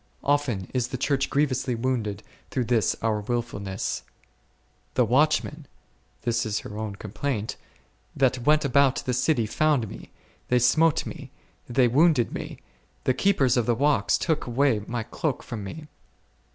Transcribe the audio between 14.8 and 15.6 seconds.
my cloak